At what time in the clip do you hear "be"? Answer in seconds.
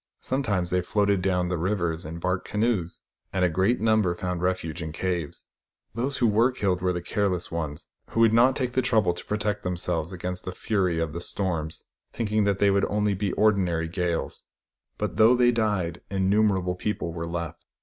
13.13-13.31